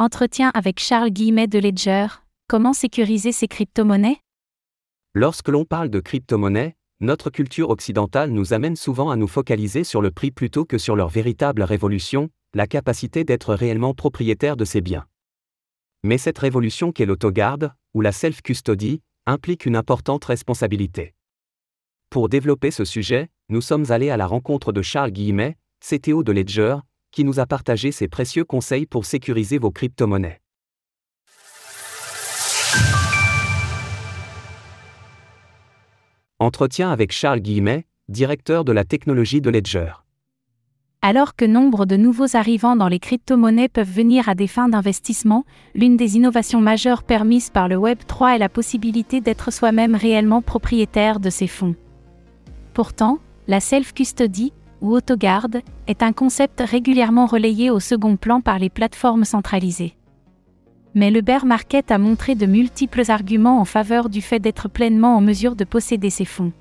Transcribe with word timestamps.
Entretien 0.00 0.52
avec 0.54 0.78
Charles 0.78 1.10
Guillemet 1.10 1.48
de 1.48 1.58
Ledger. 1.58 2.06
Comment 2.46 2.72
sécuriser 2.72 3.32
ces 3.32 3.48
crypto-monnaies? 3.48 4.20
Lorsque 5.12 5.48
l'on 5.48 5.64
parle 5.64 5.90
de 5.90 5.98
crypto-monnaies, 5.98 6.76
notre 7.00 7.30
culture 7.30 7.70
occidentale 7.70 8.30
nous 8.30 8.52
amène 8.52 8.76
souvent 8.76 9.10
à 9.10 9.16
nous 9.16 9.26
focaliser 9.26 9.82
sur 9.82 10.00
le 10.00 10.12
prix 10.12 10.30
plutôt 10.30 10.64
que 10.64 10.78
sur 10.78 10.94
leur 10.94 11.08
véritable 11.08 11.64
révolution, 11.64 12.30
la 12.54 12.68
capacité 12.68 13.24
d'être 13.24 13.54
réellement 13.54 13.92
propriétaire 13.92 14.56
de 14.56 14.64
ces 14.64 14.80
biens. 14.80 15.04
Mais 16.04 16.16
cette 16.16 16.38
révolution 16.38 16.92
qu'est 16.92 17.04
l'autogarde, 17.04 17.72
ou 17.92 18.00
la 18.00 18.12
self-custody, 18.12 19.02
implique 19.26 19.66
une 19.66 19.74
importante 19.74 20.24
responsabilité. 20.26 21.16
Pour 22.08 22.28
développer 22.28 22.70
ce 22.70 22.84
sujet, 22.84 23.30
nous 23.48 23.60
sommes 23.60 23.90
allés 23.90 24.10
à 24.10 24.16
la 24.16 24.28
rencontre 24.28 24.70
de 24.70 24.80
Charles 24.80 25.10
Guillemet, 25.10 25.56
CTO 25.80 26.22
de 26.22 26.30
Ledger, 26.30 26.76
qui 27.10 27.24
nous 27.24 27.40
a 27.40 27.46
partagé 27.46 27.92
ses 27.92 28.08
précieux 28.08 28.44
conseils 28.44 28.86
pour 28.86 29.04
sécuriser 29.04 29.58
vos 29.58 29.70
crypto-monnaies. 29.70 30.40
Entretien 36.40 36.90
avec 36.90 37.10
Charles 37.10 37.40
Guillemet, 37.40 37.86
directeur 38.08 38.64
de 38.64 38.72
la 38.72 38.84
technologie 38.84 39.40
de 39.40 39.50
Ledger. 39.50 39.92
Alors 41.02 41.36
que 41.36 41.44
nombre 41.44 41.86
de 41.86 41.96
nouveaux 41.96 42.36
arrivants 42.36 42.74
dans 42.74 42.88
les 42.88 42.98
crypto-monnaies 42.98 43.68
peuvent 43.68 43.90
venir 43.90 44.28
à 44.28 44.34
des 44.34 44.48
fins 44.48 44.68
d'investissement, 44.68 45.44
l'une 45.74 45.96
des 45.96 46.16
innovations 46.16 46.60
majeures 46.60 47.04
permises 47.04 47.50
par 47.50 47.68
le 47.68 47.76
Web 47.76 47.98
3 48.06 48.34
est 48.34 48.38
la 48.38 48.48
possibilité 48.48 49.20
d'être 49.20 49.52
soi-même 49.52 49.94
réellement 49.94 50.42
propriétaire 50.42 51.20
de 51.20 51.30
ces 51.30 51.46
fonds. 51.46 51.76
Pourtant, 52.74 53.18
la 53.46 53.60
self-custody, 53.60 54.52
ou 54.80 54.92
autogarde, 54.92 55.60
est 55.86 56.02
un 56.02 56.12
concept 56.12 56.62
régulièrement 56.64 57.26
relayé 57.26 57.70
au 57.70 57.80
second 57.80 58.16
plan 58.16 58.40
par 58.40 58.58
les 58.58 58.70
plateformes 58.70 59.24
centralisées. 59.24 59.94
Mais 60.94 61.10
le 61.10 61.20
bear 61.20 61.46
market 61.46 61.90
a 61.90 61.98
montré 61.98 62.34
de 62.34 62.46
multiples 62.46 63.10
arguments 63.10 63.60
en 63.60 63.64
faveur 63.64 64.08
du 64.08 64.22
fait 64.22 64.40
d'être 64.40 64.68
pleinement 64.68 65.16
en 65.16 65.20
mesure 65.20 65.54
de 65.54 65.64
posséder 65.64 66.10
ces 66.10 66.24
fonds. 66.24 66.52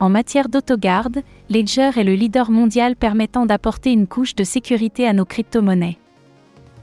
En 0.00 0.08
matière 0.08 0.48
d'autogarde, 0.48 1.22
Ledger 1.50 1.90
est 1.96 2.04
le 2.04 2.14
leader 2.14 2.50
mondial 2.50 2.94
permettant 2.94 3.46
d'apporter 3.46 3.92
une 3.92 4.06
couche 4.06 4.34
de 4.34 4.44
sécurité 4.44 5.06
à 5.08 5.12
nos 5.12 5.24
crypto-monnaies. 5.24 5.98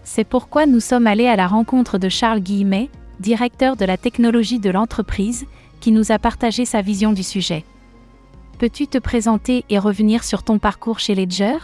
C'est 0.03 0.23
pourquoi 0.23 0.65
nous 0.65 0.79
sommes 0.79 1.07
allés 1.07 1.27
à 1.27 1.35
la 1.35 1.47
rencontre 1.47 1.97
de 1.97 2.09
Charles 2.09 2.41
Guillemet, 2.41 2.89
directeur 3.19 3.75
de 3.75 3.85
la 3.85 3.97
technologie 3.97 4.59
de 4.59 4.69
l'entreprise, 4.69 5.45
qui 5.79 5.91
nous 5.91 6.11
a 6.11 6.19
partagé 6.19 6.65
sa 6.65 6.81
vision 6.81 7.13
du 7.13 7.23
sujet. 7.23 7.63
Peux-tu 8.57 8.87
te 8.87 8.97
présenter 8.97 9.65
et 9.69 9.77
revenir 9.77 10.23
sur 10.23 10.41
ton 10.41 10.59
parcours 10.59 10.99
chez 10.99 11.13
Ledger? 11.13 11.57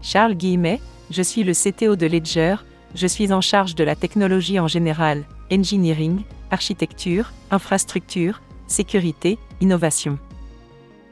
Charles 0.00 0.34
Guillemet, 0.34 0.80
je 1.10 1.20
suis 1.20 1.44
le 1.44 1.52
CTO 1.52 1.96
de 1.96 2.06
Ledger, 2.06 2.56
je 2.94 3.06
suis 3.06 3.30
en 3.30 3.42
charge 3.42 3.74
de 3.74 3.84
la 3.84 3.94
technologie 3.94 4.58
en 4.58 4.68
général, 4.68 5.24
engineering, 5.52 6.22
architecture, 6.50 7.30
infrastructure, 7.50 8.40
sécurité, 8.68 9.38
innovation. 9.60 10.18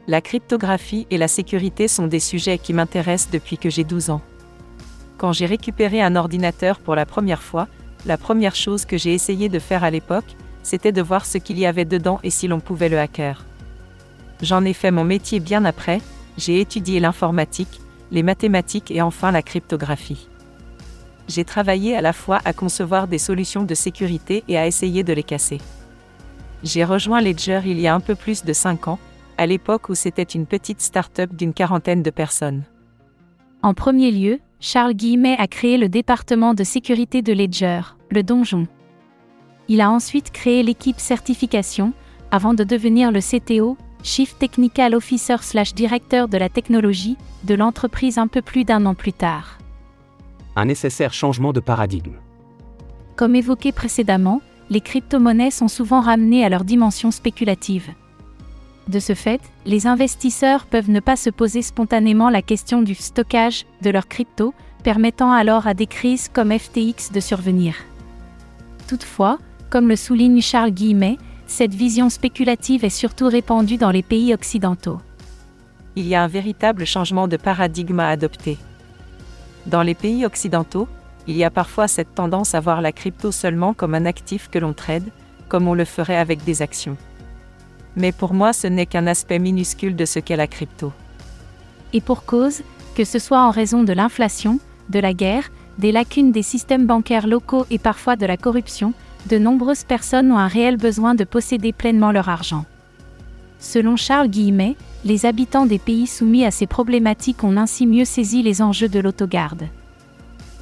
La 0.07 0.19
cryptographie 0.19 1.05
et 1.11 1.19
la 1.19 1.27
sécurité 1.27 1.87
sont 1.87 2.07
des 2.07 2.19
sujets 2.19 2.57
qui 2.57 2.73
m'intéressent 2.73 3.29
depuis 3.31 3.59
que 3.59 3.69
j'ai 3.69 3.83
12 3.83 4.09
ans. 4.09 4.21
Quand 5.19 5.31
j'ai 5.31 5.45
récupéré 5.45 6.01
un 6.01 6.15
ordinateur 6.15 6.79
pour 6.79 6.95
la 6.95 7.05
première 7.05 7.43
fois, 7.43 7.67
la 8.07 8.17
première 8.17 8.55
chose 8.55 8.85
que 8.85 8.97
j'ai 8.97 9.13
essayé 9.13 9.47
de 9.47 9.59
faire 9.59 9.83
à 9.83 9.91
l'époque, 9.91 10.35
c'était 10.63 10.91
de 10.91 11.03
voir 11.03 11.27
ce 11.27 11.37
qu'il 11.37 11.59
y 11.59 11.67
avait 11.67 11.85
dedans 11.85 12.19
et 12.23 12.31
si 12.31 12.47
l'on 12.47 12.59
pouvait 12.59 12.89
le 12.89 12.97
hacker. 12.97 13.45
J'en 14.41 14.65
ai 14.65 14.73
fait 14.73 14.91
mon 14.91 15.03
métier 15.03 15.39
bien 15.39 15.65
après, 15.65 16.01
j'ai 16.37 16.59
étudié 16.59 16.99
l'informatique, 16.99 17.79
les 18.11 18.23
mathématiques 18.23 18.91
et 18.91 19.01
enfin 19.01 19.31
la 19.31 19.41
cryptographie. 19.41 20.27
J'ai 21.27 21.45
travaillé 21.45 21.95
à 21.95 22.01
la 22.01 22.13
fois 22.13 22.39
à 22.43 22.53
concevoir 22.53 23.07
des 23.07 23.19
solutions 23.19 23.63
de 23.63 23.75
sécurité 23.75 24.43
et 24.47 24.57
à 24.57 24.67
essayer 24.67 25.03
de 25.03 25.13
les 25.13 25.23
casser. 25.23 25.59
J'ai 26.63 26.83
rejoint 26.83 27.21
Ledger 27.21 27.61
il 27.65 27.79
y 27.79 27.87
a 27.87 27.95
un 27.95 27.99
peu 27.99 28.15
plus 28.15 28.43
de 28.43 28.53
5 28.53 28.87
ans, 28.87 28.99
à 29.37 29.45
l'époque 29.45 29.89
où 29.89 29.95
c'était 29.95 30.23
une 30.23 30.45
petite 30.45 30.81
start-up 30.81 31.33
d'une 31.33 31.53
quarantaine 31.53 32.03
de 32.03 32.09
personnes. 32.09 32.63
En 33.63 33.73
premier 33.73 34.11
lieu, 34.11 34.39
Charles 34.59 34.93
Guillemet 34.93 35.37
a 35.39 35.47
créé 35.47 35.77
le 35.77 35.89
département 35.89 36.53
de 36.53 36.63
sécurité 36.63 37.21
de 37.21 37.33
Ledger, 37.33 37.81
le 38.09 38.23
donjon. 38.23 38.67
Il 39.67 39.81
a 39.81 39.89
ensuite 39.89 40.31
créé 40.31 40.63
l'équipe 40.63 40.99
certification, 40.99 41.93
avant 42.29 42.53
de 42.53 42.63
devenir 42.63 43.11
le 43.11 43.19
CTO, 43.19 43.77
Chief 44.03 44.37
Technical 44.37 44.95
Officer 44.95 45.37
slash 45.41 45.73
directeur 45.73 46.27
de 46.27 46.37
la 46.37 46.49
technologie, 46.49 47.17
de 47.43 47.53
l'entreprise 47.53 48.17
un 48.17 48.27
peu 48.27 48.41
plus 48.41 48.63
d'un 48.63 48.85
an 48.85 48.95
plus 48.95 49.13
tard. 49.13 49.59
Un 50.55 50.65
nécessaire 50.65 51.13
changement 51.13 51.53
de 51.53 51.59
paradigme. 51.59 52.15
Comme 53.15 53.35
évoqué 53.35 53.71
précédemment, 53.71 54.41
les 54.69 54.81
crypto-monnaies 54.81 55.51
sont 55.51 55.67
souvent 55.67 56.01
ramenées 56.01 56.43
à 56.43 56.49
leur 56.49 56.63
dimension 56.63 57.11
spéculative. 57.11 57.89
De 58.87 58.99
ce 58.99 59.13
fait, 59.13 59.41
les 59.65 59.85
investisseurs 59.85 60.65
peuvent 60.65 60.89
ne 60.89 60.99
pas 60.99 61.15
se 61.15 61.29
poser 61.29 61.61
spontanément 61.61 62.29
la 62.29 62.41
question 62.41 62.81
du 62.81 62.95
stockage 62.95 63.65
de 63.81 63.91
leurs 63.91 64.07
cryptos, 64.07 64.53
permettant 64.83 65.31
alors 65.31 65.67
à 65.67 65.73
des 65.73 65.85
crises 65.85 66.27
comme 66.27 66.57
FTX 66.57 67.11
de 67.13 67.19
survenir. 67.19 67.75
Toutefois, 68.87 69.37
comme 69.69 69.87
le 69.87 69.95
souligne 69.95 70.41
Charles 70.41 70.71
Guillemet, 70.71 71.17
cette 71.51 71.73
vision 71.75 72.09
spéculative 72.09 72.85
est 72.85 72.89
surtout 72.89 73.27
répandue 73.27 73.75
dans 73.75 73.91
les 73.91 74.03
pays 74.03 74.33
occidentaux. 74.33 74.99
Il 75.97 76.07
y 76.07 76.15
a 76.15 76.23
un 76.23 76.27
véritable 76.27 76.85
changement 76.85 77.27
de 77.27 77.35
paradigme 77.35 77.99
à 77.99 78.07
adopter. 78.07 78.57
Dans 79.65 79.81
les 79.81 79.93
pays 79.93 80.25
occidentaux, 80.25 80.87
il 81.27 81.35
y 81.35 81.43
a 81.43 81.51
parfois 81.51 81.89
cette 81.89 82.15
tendance 82.15 82.55
à 82.55 82.61
voir 82.61 82.81
la 82.81 82.93
crypto 82.93 83.33
seulement 83.33 83.73
comme 83.73 83.95
un 83.95 84.05
actif 84.05 84.49
que 84.49 84.59
l'on 84.59 84.71
trade, 84.71 85.09
comme 85.49 85.67
on 85.67 85.73
le 85.73 85.83
ferait 85.83 86.15
avec 86.15 86.45
des 86.45 86.61
actions. 86.61 86.95
Mais 87.97 88.13
pour 88.13 88.33
moi, 88.33 88.53
ce 88.53 88.67
n'est 88.67 88.85
qu'un 88.85 89.05
aspect 89.05 89.37
minuscule 89.37 89.97
de 89.97 90.05
ce 90.05 90.19
qu'est 90.19 90.37
la 90.37 90.47
crypto. 90.47 90.93
Et 91.91 91.99
pour 91.99 92.23
cause, 92.23 92.61
que 92.95 93.03
ce 93.03 93.19
soit 93.19 93.45
en 93.45 93.51
raison 93.51 93.83
de 93.83 93.91
l'inflation, 93.91 94.59
de 94.89 94.99
la 94.99 95.13
guerre, 95.13 95.51
des 95.79 95.91
lacunes 95.91 96.31
des 96.31 96.43
systèmes 96.43 96.87
bancaires 96.87 97.27
locaux 97.27 97.65
et 97.69 97.77
parfois 97.77 98.15
de 98.15 98.25
la 98.25 98.37
corruption, 98.37 98.93
de 99.27 99.37
nombreuses 99.37 99.83
personnes 99.83 100.31
ont 100.31 100.37
un 100.37 100.47
réel 100.47 100.77
besoin 100.77 101.15
de 101.15 101.23
posséder 101.23 101.73
pleinement 101.73 102.11
leur 102.11 102.29
argent. 102.29 102.65
Selon 103.59 103.95
Charles 103.95 104.29
Guillemet, 104.29 104.75
les 105.05 105.25
habitants 105.25 105.65
des 105.65 105.79
pays 105.79 106.07
soumis 106.07 106.45
à 106.45 106.51
ces 106.51 106.67
problématiques 106.67 107.43
ont 107.43 107.57
ainsi 107.57 107.85
mieux 107.85 108.05
saisi 108.05 108.41
les 108.41 108.61
enjeux 108.61 108.89
de 108.89 108.99
l'autogarde. 108.99 109.67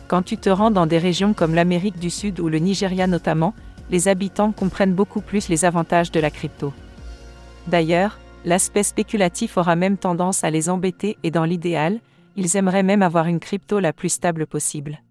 Quand 0.08 0.22
tu 0.22 0.38
te 0.38 0.50
rends 0.50 0.72
dans 0.72 0.86
des 0.86 0.98
régions 0.98 1.34
comme 1.34 1.56
l'Amérique 1.56 2.00
du 2.00 2.09
Sud 2.09 2.40
ou 2.40 2.50
le 2.50 2.58
Nigeria 2.58 3.08
notamment, 3.08 3.53
les 3.90 4.08
habitants 4.08 4.52
comprennent 4.52 4.94
beaucoup 4.94 5.22
plus 5.22 5.50
les 5.50 5.66
avantages 5.66 6.12
de 6.12 6.19
la 6.19 6.30
crypto. 6.30 6.74
D'ailleurs, 7.68 8.19
l'aspect 8.46 8.84
spéculatif 8.84 9.58
aura 9.58 9.75
même 9.75 9.98
tendance 9.98 10.44
à 10.44 10.50
les 10.50 10.69
embêter 10.69 11.18
et 11.24 11.31
dans 11.31 11.46
l'idéal, 11.46 12.00
ils 12.36 12.58
aimeraient 12.58 12.84
même 12.84 13.02
avoir 13.02 13.28
une 13.28 13.40
crypto 13.40 13.80
la 13.80 13.94
plus 13.94 14.09
stable 14.09 14.48
possible. 14.48 15.02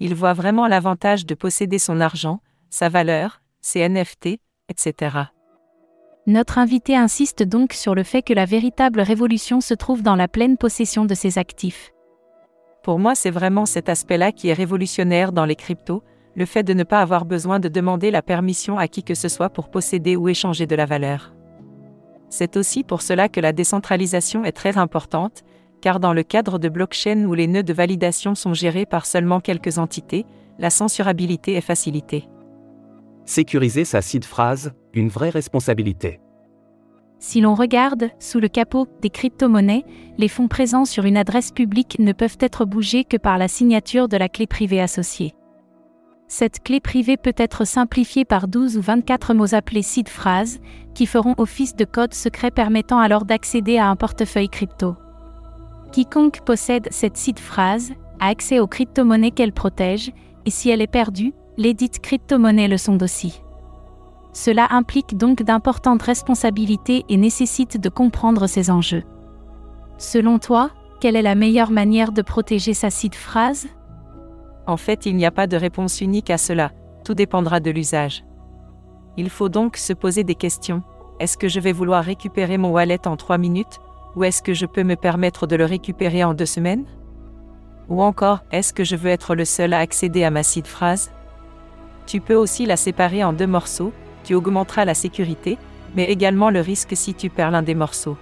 Ils 0.00 0.14
voient 0.14 0.32
vraiment 0.32 0.66
l'avantage 0.66 1.26
de 1.26 1.34
posséder 1.34 1.78
son 1.78 2.00
argent, 2.00 2.40
sa 2.72 2.88
valeur, 2.88 3.42
ses 3.60 3.86
NFT, 3.86 4.40
etc. 4.70 5.16
Notre 6.26 6.56
invité 6.56 6.96
insiste 6.96 7.42
donc 7.42 7.74
sur 7.74 7.94
le 7.94 8.02
fait 8.02 8.22
que 8.22 8.32
la 8.32 8.46
véritable 8.46 9.02
révolution 9.02 9.60
se 9.60 9.74
trouve 9.74 10.02
dans 10.02 10.16
la 10.16 10.26
pleine 10.26 10.56
possession 10.56 11.04
de 11.04 11.14
ses 11.14 11.36
actifs. 11.36 11.92
Pour 12.82 12.98
moi, 12.98 13.14
c'est 13.14 13.30
vraiment 13.30 13.66
cet 13.66 13.90
aspect-là 13.90 14.32
qui 14.32 14.48
est 14.48 14.54
révolutionnaire 14.54 15.32
dans 15.32 15.44
les 15.44 15.54
cryptos, 15.54 16.02
le 16.34 16.46
fait 16.46 16.62
de 16.62 16.72
ne 16.72 16.82
pas 16.82 17.02
avoir 17.02 17.26
besoin 17.26 17.60
de 17.60 17.68
demander 17.68 18.10
la 18.10 18.22
permission 18.22 18.78
à 18.78 18.88
qui 18.88 19.02
que 19.02 19.14
ce 19.14 19.28
soit 19.28 19.50
pour 19.50 19.70
posséder 19.70 20.16
ou 20.16 20.30
échanger 20.30 20.66
de 20.66 20.74
la 20.74 20.86
valeur. 20.86 21.34
C'est 22.30 22.56
aussi 22.56 22.84
pour 22.84 23.02
cela 23.02 23.28
que 23.28 23.40
la 23.40 23.52
décentralisation 23.52 24.46
est 24.46 24.52
très 24.52 24.78
importante, 24.78 25.42
car 25.82 26.00
dans 26.00 26.14
le 26.14 26.22
cadre 26.22 26.58
de 26.58 26.70
blockchain 26.70 27.26
où 27.26 27.34
les 27.34 27.48
nœuds 27.48 27.62
de 27.62 27.74
validation 27.74 28.34
sont 28.34 28.54
gérés 28.54 28.86
par 28.86 29.04
seulement 29.04 29.40
quelques 29.40 29.76
entités, 29.76 30.24
la 30.58 30.70
censurabilité 30.70 31.52
est 31.54 31.60
facilitée. 31.60 32.28
Sécuriser 33.32 33.86
sa 33.86 34.02
seed 34.02 34.26
phrase, 34.26 34.74
une 34.92 35.08
vraie 35.08 35.30
responsabilité. 35.30 36.20
Si 37.18 37.40
l'on 37.40 37.54
regarde, 37.54 38.10
sous 38.18 38.40
le 38.40 38.48
capot 38.48 38.86
des 39.00 39.08
crypto-monnaies, 39.08 39.86
les 40.18 40.28
fonds 40.28 40.48
présents 40.48 40.84
sur 40.84 41.06
une 41.06 41.16
adresse 41.16 41.50
publique 41.50 41.98
ne 41.98 42.12
peuvent 42.12 42.36
être 42.40 42.66
bougés 42.66 43.04
que 43.04 43.16
par 43.16 43.38
la 43.38 43.48
signature 43.48 44.08
de 44.08 44.18
la 44.18 44.28
clé 44.28 44.46
privée 44.46 44.82
associée. 44.82 45.32
Cette 46.28 46.62
clé 46.62 46.78
privée 46.78 47.16
peut 47.16 47.32
être 47.38 47.66
simplifiée 47.66 48.26
par 48.26 48.48
12 48.48 48.76
ou 48.76 48.82
24 48.82 49.32
mots 49.32 49.54
appelés 49.54 49.80
seed 49.80 50.10
phrases, 50.10 50.60
qui 50.92 51.06
feront 51.06 51.34
office 51.38 51.74
de 51.74 51.86
code 51.86 52.12
secret 52.12 52.50
permettant 52.50 52.98
alors 52.98 53.24
d'accéder 53.24 53.78
à 53.78 53.88
un 53.88 53.96
portefeuille 53.96 54.50
crypto. 54.50 54.94
Quiconque 55.90 56.44
possède 56.44 56.88
cette 56.90 57.16
seed 57.16 57.38
phrase 57.38 57.92
a 58.20 58.26
accès 58.26 58.60
aux 58.60 58.66
crypto-monnaies 58.66 59.30
qu'elle 59.30 59.54
protège, 59.54 60.12
et 60.44 60.50
si 60.50 60.68
elle 60.68 60.82
est 60.82 60.86
perdue, 60.86 61.32
les 61.56 61.74
dites 61.74 62.00
crypto-monnaies 62.00 62.68
le 62.68 62.78
sont 62.78 63.02
aussi. 63.02 63.42
Cela 64.32 64.68
implique 64.70 65.16
donc 65.16 65.42
d'importantes 65.42 66.02
responsabilités 66.02 67.04
et 67.08 67.16
nécessite 67.16 67.78
de 67.78 67.88
comprendre 67.88 68.46
ces 68.46 68.70
enjeux. 68.70 69.04
Selon 69.98 70.38
toi, 70.38 70.70
quelle 71.00 71.16
est 71.16 71.22
la 71.22 71.34
meilleure 71.34 71.70
manière 71.70 72.12
de 72.12 72.22
protéger 72.22 72.72
sa 72.72 72.88
site 72.88 73.14
phrase? 73.14 73.66
En 74.66 74.76
fait, 74.76 75.04
il 75.04 75.16
n'y 75.16 75.26
a 75.26 75.30
pas 75.30 75.46
de 75.46 75.56
réponse 75.56 76.00
unique 76.00 76.30
à 76.30 76.38
cela, 76.38 76.70
tout 77.04 77.14
dépendra 77.14 77.60
de 77.60 77.70
l'usage. 77.70 78.24
Il 79.18 79.28
faut 79.28 79.50
donc 79.50 79.76
se 79.76 79.92
poser 79.92 80.24
des 80.24 80.34
questions. 80.34 80.82
Est-ce 81.20 81.36
que 81.36 81.48
je 81.48 81.60
vais 81.60 81.72
vouloir 81.72 82.02
récupérer 82.02 82.56
mon 82.56 82.70
wallet 82.70 83.06
en 83.06 83.16
3 83.16 83.36
minutes, 83.36 83.80
ou 84.16 84.24
est-ce 84.24 84.42
que 84.42 84.54
je 84.54 84.66
peux 84.66 84.84
me 84.84 84.96
permettre 84.96 85.46
de 85.46 85.56
le 85.56 85.66
récupérer 85.66 86.24
en 86.24 86.32
2 86.32 86.46
semaines? 86.46 86.86
Ou 87.88 88.02
encore, 88.02 88.40
est-ce 88.50 88.72
que 88.72 88.84
je 88.84 88.96
veux 88.96 89.10
être 89.10 89.34
le 89.34 89.44
seul 89.44 89.74
à 89.74 89.78
accéder 89.78 90.24
à 90.24 90.30
ma 90.30 90.42
seed 90.42 90.66
phrase? 90.66 91.12
Tu 92.06 92.20
peux 92.20 92.34
aussi 92.34 92.66
la 92.66 92.76
séparer 92.76 93.24
en 93.24 93.32
deux 93.32 93.46
morceaux, 93.46 93.92
tu 94.24 94.34
augmenteras 94.34 94.84
la 94.84 94.94
sécurité, 94.94 95.58
mais 95.94 96.04
également 96.04 96.50
le 96.50 96.60
risque 96.60 96.96
si 96.96 97.14
tu 97.14 97.30
perds 97.30 97.50
l'un 97.50 97.62
des 97.62 97.74
morceaux. 97.74 98.16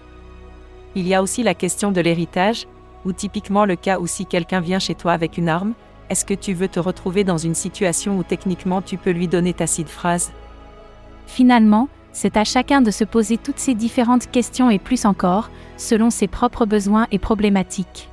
Il 0.94 1.06
y 1.06 1.14
a 1.14 1.22
aussi 1.22 1.42
la 1.42 1.54
question 1.54 1.92
de 1.92 2.00
l'héritage, 2.00 2.66
ou 3.04 3.12
typiquement 3.12 3.64
le 3.64 3.76
cas 3.76 3.98
où 3.98 4.06
si 4.06 4.26
quelqu'un 4.26 4.60
vient 4.60 4.78
chez 4.78 4.94
toi 4.94 5.12
avec 5.12 5.38
une 5.38 5.48
arme, 5.48 5.74
est-ce 6.08 6.24
que 6.24 6.34
tu 6.34 6.52
veux 6.52 6.68
te 6.68 6.80
retrouver 6.80 7.22
dans 7.22 7.38
une 7.38 7.54
situation 7.54 8.18
où 8.18 8.24
techniquement 8.24 8.82
tu 8.82 8.96
peux 8.96 9.10
lui 9.10 9.28
donner 9.28 9.52
ta 9.54 9.66
seed 9.66 9.88
phrase? 9.88 10.32
Finalement, 11.26 11.88
c'est 12.12 12.36
à 12.36 12.42
chacun 12.42 12.80
de 12.80 12.90
se 12.90 13.04
poser 13.04 13.38
toutes 13.38 13.60
ces 13.60 13.74
différentes 13.74 14.28
questions 14.28 14.70
et 14.70 14.80
plus 14.80 15.04
encore, 15.04 15.50
selon 15.76 16.10
ses 16.10 16.26
propres 16.26 16.66
besoins 16.66 17.06
et 17.12 17.20
problématiques. 17.20 18.08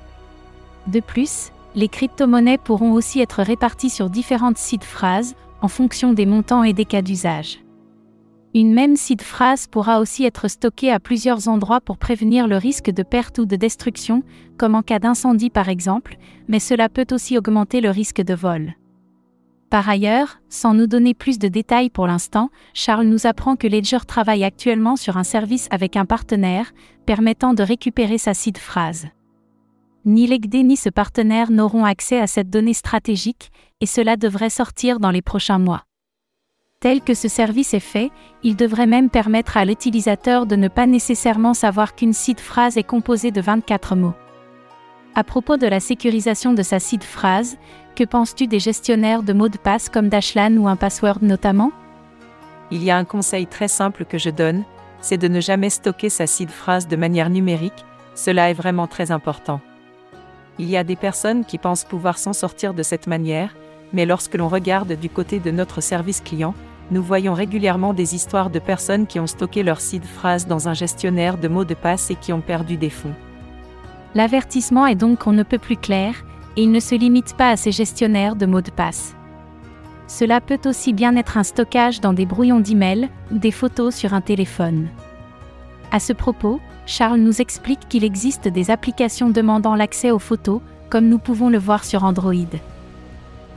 De 0.85 0.99
plus, 0.99 1.51
les 1.73 1.87
crypto-monnaies 1.87 2.59
pourront 2.59 2.93
aussi 2.93 3.19
être 3.19 3.41
réparties 3.41 3.89
sur 3.89 4.11
différentes 4.11 4.59
seed 4.59 4.83
phrases, 4.83 5.35
en 5.61 5.67
fonction 5.67 6.13
des 6.13 6.25
montants 6.25 6.63
et 6.63 6.73
des 6.73 6.85
cas 6.85 7.01
d'usage. 7.01 7.59
Une 8.53 8.73
même 8.73 8.95
seed 8.95 9.21
phrase 9.21 9.67
pourra 9.67 9.99
aussi 9.99 10.23
être 10.23 10.47
stockée 10.47 10.91
à 10.91 10.99
plusieurs 10.99 11.47
endroits 11.47 11.81
pour 11.81 11.97
prévenir 11.97 12.47
le 12.47 12.57
risque 12.57 12.89
de 12.89 13.03
perte 13.03 13.37
ou 13.39 13.45
de 13.45 13.55
destruction, 13.55 14.23
comme 14.57 14.73
en 14.73 14.81
cas 14.81 14.99
d'incendie 14.99 15.49
par 15.49 15.69
exemple, 15.69 16.17
mais 16.47 16.59
cela 16.59 16.89
peut 16.89 17.07
aussi 17.11 17.37
augmenter 17.37 17.81
le 17.81 17.91
risque 17.91 18.21
de 18.21 18.33
vol. 18.33 18.73
Par 19.69 19.89
ailleurs, 19.89 20.39
sans 20.47 20.73
nous 20.73 20.87
donner 20.87 21.13
plus 21.13 21.39
de 21.39 21.49
détails 21.49 21.89
pour 21.89 22.07
l'instant, 22.07 22.49
Charles 22.73 23.05
nous 23.05 23.27
apprend 23.27 23.57
que 23.57 23.67
Ledger 23.67 24.05
travaille 24.07 24.45
actuellement 24.45 24.95
sur 24.95 25.17
un 25.17 25.25
service 25.25 25.67
avec 25.71 25.97
un 25.97 26.05
partenaire, 26.05 26.71
permettant 27.05 27.53
de 27.53 27.63
récupérer 27.63 28.17
sa 28.17 28.33
seed 28.33 28.57
phrase. 28.57 29.07
Ni 30.07 30.25
l'EGD 30.25 30.63
ni 30.63 30.77
ce 30.77 30.87
partenaire 30.87 31.51
n'auront 31.51 31.83
accès 31.83 32.21
à 32.21 32.27
cette 32.27 32.49
donnée 32.49 32.73
stratégique, 32.73 33.51
et 33.81 33.85
cela 33.85 34.15
devrait 34.15 34.49
sortir 34.49 35.01
dans 35.01 35.11
les 35.11 35.21
prochains 35.21 35.59
mois. 35.59 35.83
Tel 36.79 37.01
que 37.01 37.13
ce 37.13 37.27
service 37.27 37.73
est 37.73 37.81
fait, 37.81 38.09
il 38.41 38.55
devrait 38.55 38.87
même 38.87 39.09
permettre 39.09 39.57
à 39.57 39.65
l'utilisateur 39.65 40.45
de 40.45 40.55
ne 40.55 40.69
pas 40.69 40.87
nécessairement 40.87 41.53
savoir 41.53 41.93
qu'une 41.93 42.13
seed 42.13 42.39
phrase 42.39 42.77
est 42.77 42.83
composée 42.83 43.31
de 43.31 43.41
24 43.41 43.97
mots. 43.97 44.13
À 45.13 45.25
propos 45.25 45.57
de 45.57 45.67
la 45.67 45.81
sécurisation 45.81 46.53
de 46.53 46.63
sa 46.63 46.79
seed 46.79 47.03
phrase, 47.03 47.57
que 47.97 48.05
penses-tu 48.05 48.47
des 48.47 48.59
gestionnaires 48.59 49.23
de 49.23 49.33
mots 49.33 49.49
de 49.49 49.57
passe 49.57 49.89
comme 49.89 50.07
Dashlan 50.07 50.55
ou 50.55 50.69
un 50.69 50.77
password 50.77 51.19
notamment? 51.21 51.73
Il 52.71 52.81
y 52.81 52.91
a 52.91 52.97
un 52.97 53.03
conseil 53.03 53.45
très 53.45 53.67
simple 53.67 54.05
que 54.05 54.17
je 54.17 54.29
donne, 54.29 54.63
c'est 55.01 55.17
de 55.17 55.27
ne 55.27 55.41
jamais 55.41 55.69
stocker 55.69 56.07
sa 56.07 56.27
seed 56.27 56.49
phrase 56.49 56.87
de 56.87 56.95
manière 56.95 57.29
numérique, 57.29 57.83
cela 58.15 58.49
est 58.49 58.53
vraiment 58.53 58.87
très 58.87 59.11
important. 59.11 59.59
Il 60.59 60.69
y 60.69 60.77
a 60.77 60.83
des 60.83 60.95
personnes 60.95 61.45
qui 61.45 61.57
pensent 61.57 61.83
pouvoir 61.83 62.17
s'en 62.17 62.33
sortir 62.33 62.73
de 62.73 62.83
cette 62.83 63.07
manière, 63.07 63.55
mais 63.93 64.05
lorsque 64.05 64.35
l'on 64.35 64.47
regarde 64.47 64.93
du 64.93 65.09
côté 65.09 65.39
de 65.39 65.51
notre 65.51 65.81
service 65.81 66.21
client, 66.21 66.53
nous 66.89 67.03
voyons 67.03 67.33
régulièrement 67.33 67.93
des 67.93 68.15
histoires 68.15 68.49
de 68.49 68.59
personnes 68.59 69.07
qui 69.07 69.19
ont 69.19 69.27
stocké 69.27 69.61
leur 69.61 69.81
seed 69.81 70.05
phrase 70.05 70.47
dans 70.47 70.67
un 70.67 70.73
gestionnaire 70.73 71.37
de 71.37 71.47
mots 71.47 71.65
de 71.65 71.73
passe 71.73 72.09
et 72.09 72.15
qui 72.15 72.33
ont 72.33 72.41
perdu 72.41 72.77
des 72.77 72.89
fonds. 72.89 73.13
L'avertissement 74.15 74.87
est 74.87 74.95
donc 74.95 75.19
qu'on 75.19 75.33
ne 75.33 75.43
peut 75.43 75.57
plus 75.59 75.77
clair, 75.77 76.15
et 76.55 76.63
il 76.63 76.71
ne 76.71 76.79
se 76.79 76.95
limite 76.95 77.35
pas 77.35 77.51
à 77.51 77.57
ces 77.57 77.71
gestionnaires 77.71 78.35
de 78.35 78.45
mots 78.45 78.61
de 78.61 78.71
passe. 78.71 79.15
Cela 80.07 80.39
peut 80.39 80.61
aussi 80.65 80.93
bien 80.93 81.15
être 81.17 81.37
un 81.37 81.43
stockage 81.43 81.99
dans 81.99 82.13
des 82.13 82.25
brouillons 82.25 82.61
d'email 82.61 83.09
ou 83.31 83.37
des 83.37 83.51
photos 83.51 83.93
sur 83.93 84.13
un 84.13 84.21
téléphone. 84.21 84.87
À 85.91 85.99
ce 85.99 86.13
propos, 86.13 86.59
Charles 86.87 87.19
nous 87.19 87.41
explique 87.41 87.89
qu'il 87.89 88.05
existe 88.05 88.47
des 88.47 88.71
applications 88.71 89.29
demandant 89.29 89.75
l'accès 89.75 90.09
aux 90.09 90.19
photos, 90.19 90.61
comme 90.89 91.09
nous 91.09 91.19
pouvons 91.19 91.49
le 91.49 91.57
voir 91.57 91.83
sur 91.83 92.05
Android. 92.05 92.33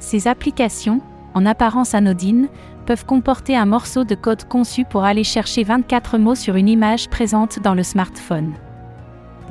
Ces 0.00 0.26
applications, 0.26 1.00
en 1.34 1.46
apparence 1.46 1.94
anodines, 1.94 2.48
peuvent 2.86 3.06
comporter 3.06 3.56
un 3.56 3.66
morceau 3.66 4.02
de 4.02 4.16
code 4.16 4.48
conçu 4.48 4.84
pour 4.84 5.04
aller 5.04 5.22
chercher 5.22 5.62
24 5.62 6.18
mots 6.18 6.34
sur 6.34 6.56
une 6.56 6.68
image 6.68 7.08
présente 7.08 7.60
dans 7.60 7.74
le 7.74 7.84
smartphone. 7.84 8.52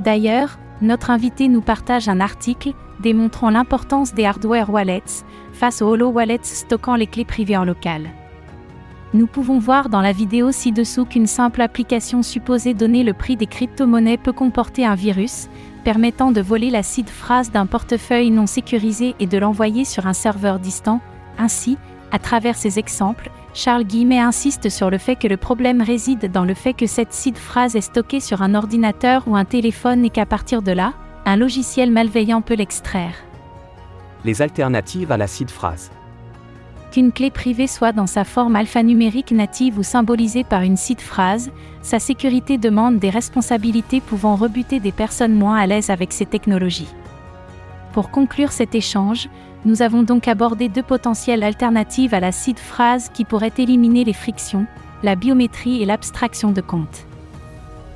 D'ailleurs, 0.00 0.58
notre 0.82 1.08
invité 1.08 1.48
nous 1.48 1.62
partage 1.62 2.08
un 2.08 2.20
article 2.20 2.74
démontrant 3.00 3.48
l'importance 3.48 4.12
des 4.12 4.26
hardware 4.26 4.68
wallets 4.68 5.24
face 5.54 5.80
aux 5.80 5.88
holo 5.88 6.10
wallets 6.10 6.38
stockant 6.42 6.96
les 6.96 7.06
clés 7.06 7.24
privées 7.24 7.56
en 7.56 7.64
local. 7.64 8.10
Nous 9.12 9.26
pouvons 9.26 9.58
voir 9.58 9.88
dans 9.88 10.02
la 10.02 10.12
vidéo 10.12 10.52
ci-dessous 10.52 11.04
qu'une 11.04 11.26
simple 11.26 11.62
application 11.62 12.22
supposée 12.22 12.74
donner 12.74 13.02
le 13.02 13.12
prix 13.12 13.36
des 13.36 13.48
crypto-monnaies 13.48 14.18
peut 14.18 14.32
comporter 14.32 14.86
un 14.86 14.94
virus, 14.94 15.48
permettant 15.82 16.30
de 16.30 16.40
voler 16.40 16.70
la 16.70 16.84
seed 16.84 17.08
phrase 17.08 17.50
d'un 17.50 17.66
portefeuille 17.66 18.30
non 18.30 18.46
sécurisé 18.46 19.16
et 19.18 19.26
de 19.26 19.36
l'envoyer 19.36 19.84
sur 19.84 20.06
un 20.06 20.12
serveur 20.12 20.60
distant. 20.60 21.00
Ainsi, 21.38 21.76
à 22.12 22.20
travers 22.20 22.54
ces 22.54 22.78
exemples, 22.78 23.32
Charles 23.52 23.82
Guillemet 23.82 24.20
insiste 24.20 24.68
sur 24.68 24.90
le 24.90 24.98
fait 24.98 25.16
que 25.16 25.26
le 25.26 25.36
problème 25.36 25.82
réside 25.82 26.30
dans 26.30 26.44
le 26.44 26.54
fait 26.54 26.74
que 26.74 26.86
cette 26.86 27.12
seed 27.12 27.36
phrase 27.36 27.74
est 27.74 27.80
stockée 27.80 28.20
sur 28.20 28.42
un 28.42 28.54
ordinateur 28.54 29.24
ou 29.26 29.34
un 29.34 29.44
téléphone 29.44 30.04
et 30.04 30.10
qu'à 30.10 30.26
partir 30.26 30.62
de 30.62 30.70
là, 30.70 30.92
un 31.26 31.34
logiciel 31.34 31.90
malveillant 31.90 32.42
peut 32.42 32.54
l'extraire. 32.54 33.14
Les 34.24 34.40
alternatives 34.40 35.10
à 35.10 35.16
la 35.16 35.26
seed 35.26 35.50
phrase 35.50 35.90
qu'une 36.90 37.12
clé 37.12 37.30
privée 37.30 37.66
soit 37.66 37.92
dans 37.92 38.06
sa 38.06 38.24
forme 38.24 38.56
alphanumérique 38.56 39.32
native 39.32 39.78
ou 39.78 39.82
symbolisée 39.82 40.44
par 40.44 40.62
une 40.62 40.76
seed 40.76 41.00
phrase, 41.00 41.50
sa 41.82 41.98
sécurité 41.98 42.58
demande 42.58 42.98
des 42.98 43.10
responsabilités 43.10 44.00
pouvant 44.00 44.36
rebuter 44.36 44.80
des 44.80 44.92
personnes 44.92 45.34
moins 45.34 45.56
à 45.56 45.66
l'aise 45.66 45.90
avec 45.90 46.12
ces 46.12 46.26
technologies. 46.26 46.88
Pour 47.92 48.10
conclure 48.10 48.52
cet 48.52 48.74
échange, 48.74 49.28
nous 49.64 49.82
avons 49.82 50.02
donc 50.02 50.28
abordé 50.28 50.68
deux 50.68 50.82
potentielles 50.82 51.42
alternatives 51.42 52.14
à 52.14 52.20
la 52.20 52.32
seed 52.32 52.58
phrase 52.58 53.10
qui 53.12 53.24
pourraient 53.24 53.52
éliminer 53.58 54.04
les 54.04 54.12
frictions, 54.12 54.66
la 55.02 55.16
biométrie 55.16 55.82
et 55.82 55.86
l'abstraction 55.86 56.52
de 56.52 56.60
compte. 56.60 57.06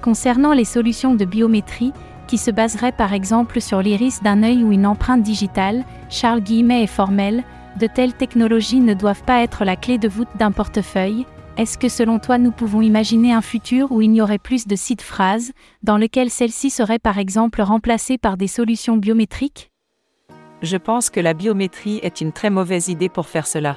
Concernant 0.03 0.53
les 0.53 0.65
solutions 0.65 1.15
de 1.15 1.25
biométrie, 1.25 1.93
qui 2.27 2.39
se 2.39 2.51
baseraient 2.51 2.93
par 2.93 3.13
exemple 3.13 3.61
sur 3.61 3.83
l'iris 3.83 4.23
d'un 4.23 4.43
œil 4.43 4.65
ou 4.65 4.73
une 4.73 4.87
empreinte 4.87 5.23
digitale, 5.23 5.85
Charles 6.11 6.41
Guillemet 6.41 6.85
est 6.85 6.87
formel, 6.87 7.45
de 7.79 7.87
telles 7.87 8.15
technologies 8.15 8.81
ne 8.81 8.95
doivent 8.95 9.25
pas 9.25 9.43
être 9.43 9.65
la 9.65 9.77
clé 9.77 9.99
de 9.99 10.09
voûte 10.09 10.29
d'un 10.37 10.53
portefeuille. 10.53 11.27
Est-ce 11.57 11.79
que 11.79 11.89
selon 11.89 12.19
toi 12.19 12.39
nous 12.39 12.51
pouvons 12.51 12.81
imaginer 12.81 13.33
un 13.33 13.41
futur 13.41 13.93
où 13.93 14.03
il 14.03 14.13
y 14.15 14.21
aurait 14.21 14.39
plus 14.39 14.67
de 14.67 14.77
sites 14.77 15.03
phrases, 15.03 15.53
dans 15.83 15.99
lequel 15.99 16.31
celles-ci 16.31 16.71
seraient 16.71 16.99
par 16.99 17.19
exemple 17.19 17.63
remplacées 17.63 18.19
par 18.19 18.37
des 18.37 18.49
solutions 18.49 18.97
biométriques? 18.97 19.71
Je 20.63 20.77
pense 20.77 21.11
que 21.11 21.21
la 21.21 21.35
biométrie 21.35 22.01
est 22.03 22.21
une 22.21 22.33
très 22.33 22.51
mauvaise 22.51 22.89
idée 22.89 23.09
pour 23.09 23.29
faire 23.29 23.47
cela. 23.47 23.77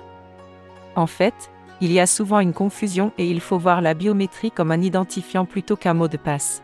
En 0.95 1.05
fait, 1.05 1.51
il 1.81 1.91
y 1.91 1.99
a 1.99 2.07
souvent 2.07 2.39
une 2.39 2.53
confusion 2.53 3.11
et 3.17 3.29
il 3.29 3.39
faut 3.39 3.59
voir 3.59 3.81
la 3.81 3.93
biométrie 3.93 4.51
comme 4.51 4.71
un 4.71 4.81
identifiant 4.81 5.45
plutôt 5.45 5.75
qu'un 5.75 5.93
mot 5.93 6.07
de 6.07 6.17
passe. 6.17 6.63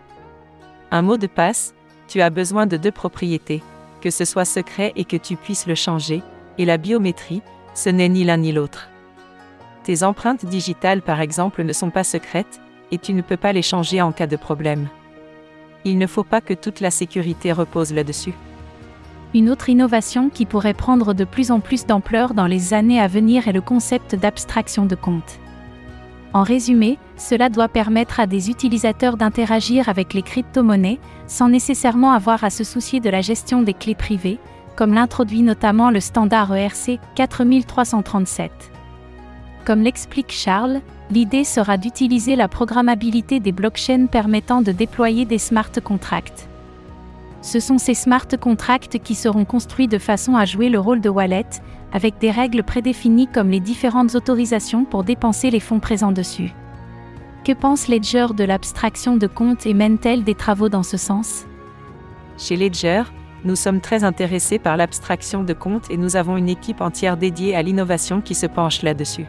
Un 0.89 1.01
mot 1.03 1.17
de 1.17 1.27
passe, 1.27 1.75
tu 2.07 2.21
as 2.21 2.29
besoin 2.29 2.65
de 2.65 2.77
deux 2.77 2.91
propriétés, 2.91 3.61
que 4.01 4.09
ce 4.09 4.25
soit 4.25 4.45
secret 4.45 4.93
et 4.95 5.05
que 5.05 5.17
tu 5.17 5.35
puisses 5.35 5.67
le 5.67 5.75
changer, 5.75 6.23
et 6.57 6.65
la 6.65 6.77
biométrie, 6.77 7.41
ce 7.73 7.89
n'est 7.89 8.09
ni 8.09 8.23
l'un 8.23 8.37
ni 8.37 8.51
l'autre. 8.51 8.89
Tes 9.83 10.03
empreintes 10.03 10.45
digitales 10.45 11.01
par 11.01 11.21
exemple 11.21 11.63
ne 11.63 11.73
sont 11.73 11.89
pas 11.89 12.03
secrètes, 12.03 12.61
et 12.91 12.97
tu 12.97 13.13
ne 13.13 13.21
peux 13.21 13.37
pas 13.37 13.53
les 13.53 13.61
changer 13.61 14.01
en 14.01 14.11
cas 14.11 14.27
de 14.27 14.35
problème. 14.35 14.87
Il 15.83 15.97
ne 15.97 16.07
faut 16.07 16.23
pas 16.23 16.41
que 16.41 16.53
toute 16.53 16.79
la 16.79 16.91
sécurité 16.91 17.51
repose 17.51 17.93
là-dessus. 17.93 18.33
Une 19.33 19.49
autre 19.49 19.69
innovation 19.69 20.29
qui 20.29 20.45
pourrait 20.45 20.75
prendre 20.75 21.13
de 21.13 21.23
plus 21.23 21.49
en 21.49 21.59
plus 21.59 21.85
d'ampleur 21.87 22.35
dans 22.35 22.45
les 22.45 22.73
années 22.73 22.99
à 22.99 23.07
venir 23.07 23.47
est 23.47 23.53
le 23.53 23.61
concept 23.61 24.15
d'abstraction 24.15 24.85
de 24.85 24.95
compte. 24.95 25.39
En 26.33 26.43
résumé, 26.43 26.97
cela 27.17 27.49
doit 27.49 27.67
permettre 27.67 28.19
à 28.19 28.27
des 28.27 28.49
utilisateurs 28.49 29.17
d'interagir 29.17 29.89
avec 29.89 30.13
les 30.13 30.21
crypto-monnaies 30.21 30.99
sans 31.27 31.49
nécessairement 31.49 32.11
avoir 32.11 32.43
à 32.43 32.49
se 32.49 32.63
soucier 32.63 32.99
de 32.99 33.09
la 33.09 33.21
gestion 33.21 33.61
des 33.61 33.73
clés 33.73 33.95
privées, 33.95 34.39
comme 34.75 34.93
l'introduit 34.93 35.41
notamment 35.41 35.89
le 35.89 35.99
standard 35.99 36.55
ERC 36.55 36.99
4337. 37.15 38.51
Comme 39.65 39.81
l'explique 39.81 40.31
Charles, 40.31 40.81
l'idée 41.09 41.43
sera 41.43 41.77
d'utiliser 41.77 42.35
la 42.35 42.47
programmabilité 42.47 43.39
des 43.39 43.51
blockchains 43.51 44.07
permettant 44.07 44.61
de 44.61 44.71
déployer 44.71 45.25
des 45.25 45.37
smart 45.37 45.71
contracts. 45.83 46.49
Ce 47.41 47.59
sont 47.59 47.77
ces 47.77 47.93
smart 47.93 48.27
contracts 48.39 48.99
qui 48.99 49.15
seront 49.15 49.45
construits 49.45 49.87
de 49.87 49.97
façon 49.97 50.35
à 50.35 50.45
jouer 50.45 50.69
le 50.69 50.79
rôle 50.79 51.01
de 51.01 51.09
wallet, 51.09 51.45
avec 51.91 52.17
des 52.17 52.31
règles 52.31 52.63
prédéfinies 52.63 53.27
comme 53.27 53.49
les 53.49 53.59
différentes 53.59 54.15
autorisations 54.15 54.85
pour 54.85 55.03
dépenser 55.03 55.51
les 55.51 55.59
fonds 55.59 55.79
présents 55.79 56.11
dessus. 56.11 56.53
Que 57.43 57.51
pense 57.51 57.89
Ledger 57.89 58.27
de 58.35 58.45
l'abstraction 58.45 59.17
de 59.17 59.27
compte 59.27 59.65
et 59.65 59.73
mène-t-elle 59.73 60.23
des 60.23 60.35
travaux 60.35 60.69
dans 60.69 60.83
ce 60.83 60.95
sens? 60.95 61.45
Chez 62.37 62.55
Ledger, 62.55 63.03
Nous 63.45 63.57
sommes 63.57 63.81
très 63.81 64.05
intéressés 64.05 64.57
par 64.57 64.77
l'abstraction 64.77 65.43
de 65.43 65.53
comptes 65.53 65.91
et 65.91 65.97
nous 65.97 66.15
avons 66.15 66.37
une 66.37 66.47
équipe 66.47 66.79
entière 66.79 67.17
dédiée 67.17 67.55
à 67.55 67.61
l'innovation 67.61 68.21
qui 68.21 68.35
se 68.35 68.45
penche 68.45 68.83
là-dessus. 68.83 69.25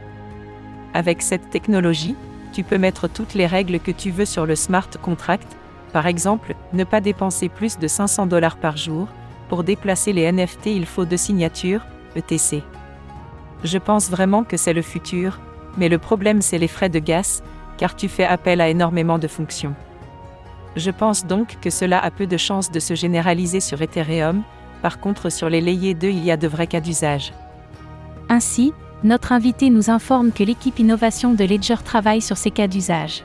Avec 0.92 1.21
cette 1.21 1.50
technologie, 1.50 2.14
tu 2.52 2.62
peux 2.62 2.78
mettre 2.78 3.09
toutes 3.09 3.35
les 3.35 3.47
règles 3.47 3.80
que 3.80 3.90
tu 3.90 4.12
veux 4.12 4.25
sur 4.25 4.47
le 4.47 4.54
smart 4.54 4.88
contract, 5.02 5.56
par 5.92 6.06
exemple, 6.06 6.54
ne 6.73 6.85
pas 6.85 7.00
dépenser 7.00 7.49
plus 7.49 7.78
de 7.78 7.88
500 7.88 8.26
dollars 8.26 8.56
par 8.56 8.76
jour, 8.76 9.09
pour 9.49 9.64
déplacer 9.64 10.12
les 10.12 10.30
NFT 10.30 10.66
il 10.66 10.87
faut 10.87 11.04
deux 11.04 11.16
signatures, 11.16 11.85
ETC. 12.14 12.62
Je 13.64 13.78
pense 13.78 14.11
vraiment 14.11 14.44
que 14.44 14.56
c'est 14.56 14.73
le 14.73 14.83
futur, 14.83 15.40
mais 15.76 15.88
le 15.88 15.99
problème 15.99 16.40
c'est 16.40 16.59
les 16.59 16.68
frais 16.68 16.88
de 16.88 17.00
gaz, 17.00 17.42
car 17.78 17.97
tu 17.97 18.09
fais 18.09 18.25
appel 18.25 18.61
à 18.61 18.68
énormément 18.68 19.18
de 19.18 19.26
fonctions. 19.26 19.75
Je 20.76 20.90
pense 20.90 21.26
donc 21.26 21.57
que 21.61 21.71
cela 21.71 21.99
a 21.99 22.11
peu 22.11 22.26
de 22.26 22.37
chances 22.37 22.71
de 22.71 22.81
se 22.81 22.95
généraliser 22.95 23.61
sur 23.61 23.81
Ethereum, 23.81 24.43
par 24.83 24.99
contre 24.99 25.31
sur 25.31 25.49
les 25.49 25.61
layers 25.61 25.95
2 25.95 26.09
il 26.09 26.25
y 26.25 26.31
a 26.31 26.37
de 26.37 26.49
vrais 26.49 26.66
cas 26.66 26.81
d'usage. 26.81 27.33
Ainsi, 28.28 28.73
notre 29.04 29.33
invité 29.33 29.71
nous 29.71 29.90
informe 29.90 30.33
que 30.33 30.43
l'équipe 30.43 30.78
innovation 30.78 31.35
de 31.35 31.45
Ledger 31.45 31.83
travaille 31.85 32.23
sur 32.23 32.37
ces 32.37 32.50
cas 32.50 32.66
d'usage. 32.66 33.25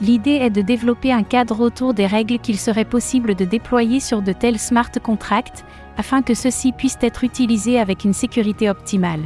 L'idée 0.00 0.38
est 0.42 0.50
de 0.50 0.60
développer 0.60 1.12
un 1.12 1.22
cadre 1.22 1.60
autour 1.60 1.94
des 1.94 2.06
règles 2.06 2.38
qu'il 2.38 2.58
serait 2.58 2.84
possible 2.84 3.34
de 3.34 3.44
déployer 3.44 4.00
sur 4.00 4.22
de 4.22 4.32
tels 4.32 4.58
smart 4.58 4.90
contracts, 5.02 5.64
afin 5.96 6.22
que 6.22 6.34
ceux-ci 6.34 6.72
puissent 6.72 6.98
être 7.00 7.24
utilisés 7.24 7.78
avec 7.78 8.04
une 8.04 8.12
sécurité 8.12 8.68
optimale. 8.68 9.22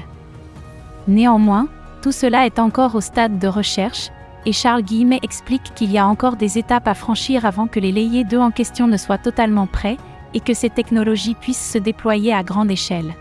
Néanmoins, 1.09 1.69
tout 2.03 2.13
cela 2.13 2.47
est 2.47 2.59
encore 2.59 2.95
au 2.95 3.01
stade 3.01 3.39
de 3.39 3.49
recherche, 3.49 4.11
Charles 4.53 4.83
Guillemet 4.83 5.21
explique 5.23 5.75
qu'il 5.75 5.91
y 5.91 5.99
a 5.99 6.07
encore 6.07 6.37
des 6.37 6.59
étapes 6.59 6.89
à 6.89 6.95
franchir 6.95 7.45
avant 7.45 7.67
que 7.67 7.81
les 7.81 7.93
layers 7.93 8.25
2 8.25 8.39
en 8.39 8.51
question 8.51 8.87
ne 8.87 8.97
soient 8.97 9.19
totalement 9.19 9.67
prêts, 9.67 9.97
et 10.35 10.41
que 10.41 10.55
ces 10.55 10.71
technologies 10.71 11.35
puissent 11.35 11.73
se 11.73 11.79
déployer 11.79 12.33
à 12.35 12.43
grande 12.43 12.71
échelle. 12.71 13.15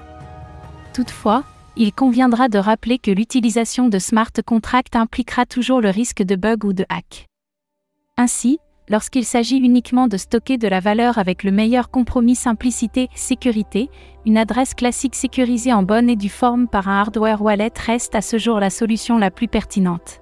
Toutefois, 0.94 1.44
il 1.76 1.94
conviendra 1.94 2.50
de 2.50 2.58
rappeler 2.58 2.98
que 2.98 3.12
l'utilisation 3.12 3.88
de 3.88 4.00
smart 4.00 4.32
contracts 4.46 4.96
impliquera 4.96 5.46
toujours 5.46 5.82
le 5.82 5.90
risque 5.90 6.24
de 6.24 6.36
bug 6.36 6.66
ou 6.66 6.74
de 6.74 6.86
hack. 6.90 7.28
Ainsi, 8.18 8.58
lorsqu'il 8.90 9.26
s'agit 9.26 9.58
uniquement 9.58 10.08
de 10.08 10.18
stocker 10.18 10.58
de 10.58 10.68
la 10.68 10.80
valeur 10.80 11.20
avec 11.20 11.44
le 11.44 11.52
meilleur 11.52 11.92
compromis 11.92 12.36
simplicité-sécurité, 12.36 13.90
une 14.26 14.38
adresse 14.38 14.74
classique 14.74 15.16
sécurisée 15.16 15.74
en 15.74 15.84
bonne 15.84 16.10
et 16.10 16.16
due 16.16 16.30
forme 16.30 16.68
par 16.68 16.88
un 16.88 17.02
hardware 17.02 17.42
wallet 17.42 17.74
reste 17.86 18.16
à 18.16 18.22
ce 18.22 18.38
jour 18.38 18.60
la 18.60 18.72
solution 18.72 19.18
la 19.18 19.30
plus 19.30 19.48
pertinente. 19.48 20.22